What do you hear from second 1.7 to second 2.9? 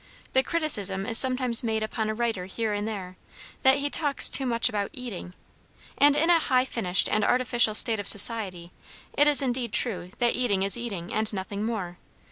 upon a writer here and